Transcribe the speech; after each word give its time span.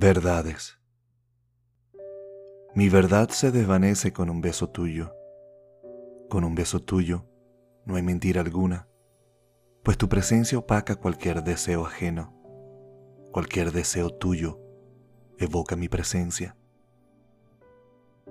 Verdades. 0.00 0.78
Mi 2.72 2.88
verdad 2.88 3.30
se 3.30 3.50
desvanece 3.50 4.12
con 4.12 4.30
un 4.30 4.40
beso 4.40 4.68
tuyo. 4.68 5.12
Con 6.30 6.44
un 6.44 6.54
beso 6.54 6.78
tuyo 6.78 7.26
no 7.84 7.96
hay 7.96 8.02
mentira 8.02 8.40
alguna, 8.40 8.86
pues 9.82 9.98
tu 9.98 10.08
presencia 10.08 10.56
opaca 10.56 10.94
cualquier 10.94 11.42
deseo 11.42 11.84
ajeno. 11.84 12.32
Cualquier 13.32 13.72
deseo 13.72 14.10
tuyo 14.10 14.60
evoca 15.36 15.74
mi 15.74 15.88
presencia. 15.88 16.56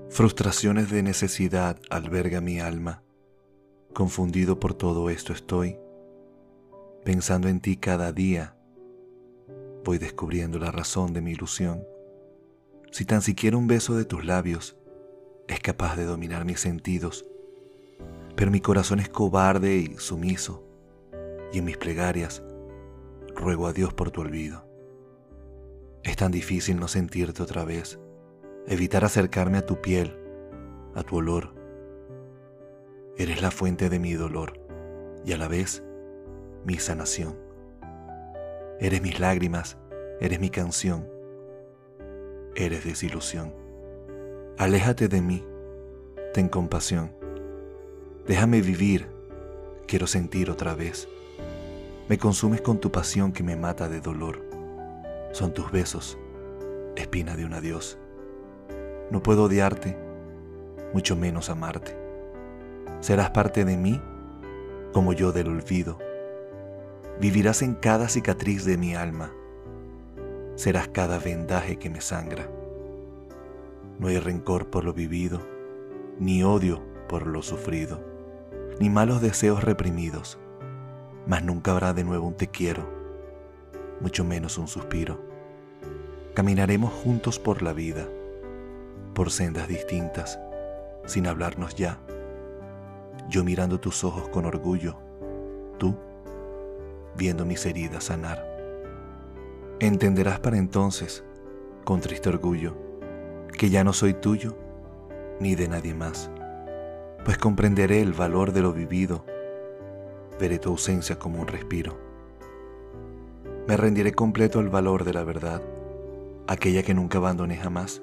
Frustraciones 0.07 0.89
de 0.89 1.03
necesidad 1.03 1.81
alberga 1.89 2.39
mi 2.39 2.61
alma. 2.61 3.03
Confundido 3.93 4.57
por 4.57 4.73
todo 4.73 5.09
esto 5.09 5.33
estoy, 5.33 5.77
pensando 7.03 7.49
en 7.49 7.59
ti 7.59 7.75
cada 7.75 8.13
día 8.13 8.56
voy 9.87 9.99
descubriendo 9.99 10.59
la 10.59 10.69
razón 10.69 11.13
de 11.13 11.21
mi 11.21 11.31
ilusión. 11.31 11.87
Si 12.91 13.05
tan 13.05 13.21
siquiera 13.21 13.55
un 13.55 13.67
beso 13.67 13.95
de 13.95 14.03
tus 14.03 14.25
labios 14.25 14.75
es 15.47 15.61
capaz 15.61 15.95
de 15.95 16.03
dominar 16.03 16.43
mis 16.43 16.59
sentidos, 16.59 17.25
pero 18.35 18.51
mi 18.51 18.59
corazón 18.59 18.99
es 18.99 19.07
cobarde 19.07 19.77
y 19.77 19.95
sumiso, 19.97 20.67
y 21.53 21.59
en 21.59 21.63
mis 21.63 21.77
plegarias 21.77 22.43
ruego 23.33 23.65
a 23.65 23.71
Dios 23.71 23.93
por 23.93 24.11
tu 24.11 24.19
olvido. 24.19 24.67
Es 26.03 26.17
tan 26.17 26.33
difícil 26.33 26.81
no 26.81 26.89
sentirte 26.89 27.41
otra 27.41 27.63
vez, 27.63 27.97
evitar 28.67 29.05
acercarme 29.05 29.59
a 29.59 29.65
tu 29.65 29.79
piel, 29.79 30.19
a 30.95 31.03
tu 31.03 31.15
olor. 31.15 31.55
Eres 33.15 33.41
la 33.41 33.51
fuente 33.51 33.89
de 33.89 33.99
mi 33.99 34.15
dolor 34.15 34.59
y 35.25 35.31
a 35.31 35.37
la 35.37 35.47
vez 35.47 35.81
mi 36.65 36.75
sanación. 36.77 37.46
Eres 38.79 39.01
mis 39.01 39.19
lágrimas, 39.19 39.75
eres 40.19 40.39
mi 40.39 40.51
canción, 40.51 41.09
eres 42.55 42.85
desilusión. 42.85 43.51
Aléjate 44.59 45.07
de 45.07 45.19
mí, 45.19 45.43
ten 46.31 46.47
compasión. 46.47 47.11
Déjame 48.27 48.61
vivir, 48.61 49.07
quiero 49.87 50.05
sentir 50.05 50.51
otra 50.51 50.75
vez. 50.75 51.09
Me 52.07 52.19
consumes 52.19 52.61
con 52.61 52.79
tu 52.79 52.91
pasión 52.91 53.31
que 53.31 53.41
me 53.41 53.55
mata 53.55 53.89
de 53.89 53.99
dolor. 53.99 54.43
Son 55.31 55.55
tus 55.55 55.71
besos, 55.71 56.15
espina 56.95 57.35
de 57.35 57.45
un 57.45 57.55
adiós. 57.55 57.97
No 59.09 59.23
puedo 59.23 59.45
odiarte, 59.45 59.97
mucho 60.93 61.15
menos 61.15 61.49
amarte. 61.49 61.97
Serás 62.99 63.31
parte 63.31 63.65
de 63.65 63.75
mí 63.75 63.99
como 64.93 65.13
yo 65.13 65.31
del 65.31 65.47
olvido 65.47 65.97
Vivirás 67.19 67.63
en 67.63 67.73
cada 67.73 68.09
cicatriz 68.09 68.63
de 68.63 68.77
mi 68.77 68.93
alma. 68.93 69.31
Serás 70.55 70.87
cada 70.87 71.17
vendaje 71.17 71.77
que 71.77 71.89
me 71.89 71.99
sangra. 71.99 72.47
No 73.97 74.07
hay 74.07 74.19
rencor 74.19 74.69
por 74.69 74.85
lo 74.85 74.93
vivido, 74.93 75.41
ni 76.19 76.43
odio 76.43 76.79
por 77.09 77.25
lo 77.25 77.41
sufrido, 77.41 77.99
ni 78.79 78.91
malos 78.91 79.19
deseos 79.19 79.63
reprimidos, 79.63 80.37
mas 81.25 81.43
nunca 81.43 81.71
habrá 81.71 81.93
de 81.93 82.03
nuevo 82.03 82.27
un 82.27 82.35
te 82.35 82.49
quiero, 82.49 82.83
mucho 83.99 84.23
menos 84.23 84.59
un 84.59 84.67
suspiro. 84.67 85.19
Caminaremos 86.35 86.93
juntos 86.93 87.39
por 87.39 87.63
la 87.63 87.73
vida, 87.73 88.07
por 89.15 89.31
sendas 89.31 89.67
distintas, 89.67 90.39
sin 91.07 91.25
hablarnos 91.25 91.73
ya. 91.73 91.97
Yo 93.27 93.43
mirando 93.43 93.79
tus 93.79 94.03
ojos 94.03 94.29
con 94.29 94.45
orgullo, 94.45 94.99
tú 95.79 95.95
viendo 97.17 97.45
mis 97.45 97.65
heridas 97.65 98.05
sanar. 98.05 98.45
Entenderás 99.79 100.39
para 100.39 100.57
entonces, 100.57 101.23
con 101.83 101.99
triste 101.99 102.29
orgullo, 102.29 102.75
que 103.57 103.69
ya 103.69 103.83
no 103.83 103.91
soy 103.91 104.13
tuyo 104.13 104.55
ni 105.39 105.55
de 105.55 105.67
nadie 105.67 105.93
más, 105.93 106.29
pues 107.25 107.37
comprenderé 107.37 108.01
el 108.01 108.13
valor 108.13 108.53
de 108.53 108.61
lo 108.61 108.71
vivido, 108.71 109.25
veré 110.39 110.59
tu 110.59 110.69
ausencia 110.69 111.19
como 111.19 111.41
un 111.41 111.47
respiro. 111.47 111.97
Me 113.67 113.75
rendiré 113.75 114.13
completo 114.13 114.59
al 114.59 114.69
valor 114.69 115.03
de 115.03 115.13
la 115.13 115.23
verdad, 115.23 115.61
aquella 116.47 116.83
que 116.83 116.93
nunca 116.93 117.17
abandoné 117.17 117.57
jamás. 117.57 118.01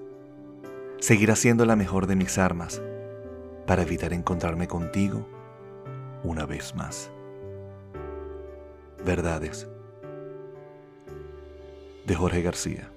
Seguirá 0.99 1.37
siendo 1.37 1.65
la 1.65 1.77
mejor 1.77 2.07
de 2.07 2.17
mis 2.17 2.39
armas 2.39 2.83
para 3.67 3.83
evitar 3.83 4.13
encontrarme 4.13 4.69
contigo 4.69 5.27
una 6.23 6.45
vez 6.47 6.75
más 6.75 7.11
verdades 9.05 9.69
de 12.07 12.15
Jorge 12.15 12.43
García. 12.43 12.94